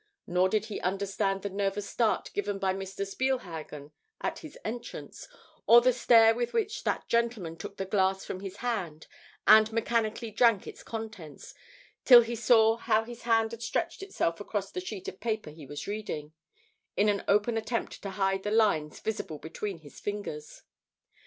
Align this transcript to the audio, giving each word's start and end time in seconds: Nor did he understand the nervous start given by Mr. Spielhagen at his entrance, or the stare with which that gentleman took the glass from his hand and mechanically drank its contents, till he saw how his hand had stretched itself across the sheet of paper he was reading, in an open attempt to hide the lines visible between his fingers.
Nor 0.25 0.49
did 0.49 0.65
he 0.65 0.81
understand 0.81 1.43
the 1.43 1.49
nervous 1.51 1.87
start 1.87 2.31
given 2.33 2.57
by 2.57 2.73
Mr. 2.73 3.05
Spielhagen 3.05 3.91
at 4.19 4.39
his 4.39 4.57
entrance, 4.65 5.27
or 5.67 5.79
the 5.79 5.93
stare 5.93 6.33
with 6.33 6.53
which 6.53 6.83
that 6.85 7.07
gentleman 7.07 7.55
took 7.55 7.77
the 7.77 7.85
glass 7.85 8.25
from 8.25 8.39
his 8.39 8.55
hand 8.65 9.05
and 9.45 9.71
mechanically 9.71 10.31
drank 10.31 10.65
its 10.65 10.81
contents, 10.81 11.53
till 12.03 12.21
he 12.21 12.35
saw 12.35 12.77
how 12.77 13.03
his 13.03 13.21
hand 13.29 13.51
had 13.51 13.61
stretched 13.61 14.01
itself 14.01 14.39
across 14.39 14.71
the 14.71 14.81
sheet 14.81 15.07
of 15.07 15.19
paper 15.19 15.51
he 15.51 15.67
was 15.67 15.85
reading, 15.85 16.33
in 16.97 17.07
an 17.07 17.23
open 17.27 17.55
attempt 17.55 18.01
to 18.01 18.09
hide 18.09 18.41
the 18.41 18.49
lines 18.49 18.99
visible 19.01 19.37
between 19.37 19.81
his 19.81 19.99
fingers. 19.99 20.63